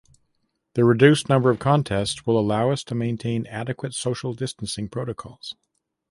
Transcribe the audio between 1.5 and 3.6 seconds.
of contests will allow us to maintain